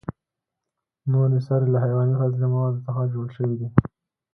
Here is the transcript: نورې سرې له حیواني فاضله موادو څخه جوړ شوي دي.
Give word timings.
نورې 1.11 1.39
سرې 1.47 1.67
له 1.73 1.79
حیواني 1.85 2.13
فاضله 2.19 2.47
موادو 2.53 2.83
څخه 2.85 3.01
جوړ 3.13 3.27
شوي 3.35 3.55
دي. 3.59 3.67